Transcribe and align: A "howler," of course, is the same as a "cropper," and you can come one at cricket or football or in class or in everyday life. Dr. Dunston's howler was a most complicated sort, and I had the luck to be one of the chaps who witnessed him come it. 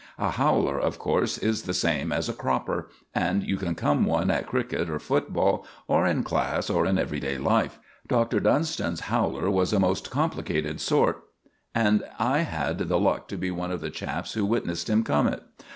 A 0.17 0.31
"howler," 0.31 0.79
of 0.79 0.97
course, 0.97 1.37
is 1.37 1.61
the 1.61 1.75
same 1.75 2.11
as 2.11 2.27
a 2.27 2.33
"cropper," 2.33 2.89
and 3.13 3.43
you 3.43 3.55
can 3.55 3.75
come 3.75 4.03
one 4.03 4.31
at 4.31 4.47
cricket 4.47 4.89
or 4.89 4.97
football 4.97 5.63
or 5.87 6.07
in 6.07 6.23
class 6.23 6.71
or 6.71 6.87
in 6.87 6.97
everyday 6.97 7.37
life. 7.37 7.77
Dr. 8.07 8.39
Dunston's 8.39 9.01
howler 9.01 9.51
was 9.51 9.73
a 9.73 9.79
most 9.79 10.09
complicated 10.09 10.81
sort, 10.81 11.23
and 11.75 12.03
I 12.17 12.39
had 12.39 12.79
the 12.79 12.97
luck 12.99 13.27
to 13.27 13.37
be 13.37 13.51
one 13.51 13.69
of 13.71 13.79
the 13.79 13.91
chaps 13.91 14.33
who 14.33 14.43
witnessed 14.43 14.89
him 14.89 15.03
come 15.03 15.27
it. 15.27 15.43